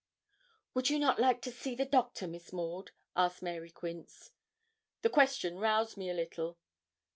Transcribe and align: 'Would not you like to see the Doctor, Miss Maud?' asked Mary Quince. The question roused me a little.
'Would 0.73 0.89
not 0.89 1.17
you 1.19 1.21
like 1.23 1.43
to 1.43 1.51
see 1.51 1.75
the 1.75 1.85
Doctor, 1.85 2.27
Miss 2.27 2.51
Maud?' 2.51 2.89
asked 3.15 3.43
Mary 3.43 3.69
Quince. 3.69 4.31
The 5.03 5.11
question 5.11 5.59
roused 5.59 5.95
me 5.95 6.09
a 6.09 6.13
little. 6.15 6.57